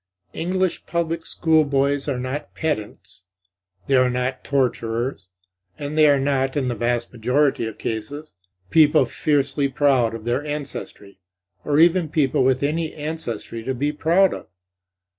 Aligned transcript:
English 0.33 0.87
public 0.87 1.27
school 1.27 1.63
boys 1.63 2.07
are 2.07 2.17
not 2.17 2.55
pedants, 2.55 3.21
they 3.85 3.93
are 3.93 4.09
not 4.09 4.43
torturers; 4.43 5.29
and 5.77 5.95
they 5.95 6.07
are 6.09 6.19
not, 6.19 6.57
in 6.57 6.69
the 6.69 6.73
vast 6.73 7.13
majority 7.13 7.67
of 7.67 7.77
cases, 7.77 8.33
people 8.71 9.05
fiercely 9.05 9.67
proud 9.69 10.15
of 10.15 10.25
their 10.25 10.43
ancestry, 10.43 11.19
or 11.63 11.79
even 11.79 12.09
people 12.09 12.43
with 12.43 12.63
any 12.63 12.95
ancestry 12.95 13.63
to 13.63 13.75
be 13.75 13.91
proud 13.91 14.33
of. 14.33 14.47